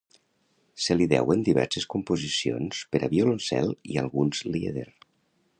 Se 0.85 0.95
li 1.01 1.07
deuen 1.11 1.43
diverses 1.49 1.85
composicions 1.95 2.81
per 2.95 3.03
a 3.09 3.13
violoncel 3.15 3.73
i 3.93 4.03
alguns 4.07 4.45
lieder. 4.57 4.91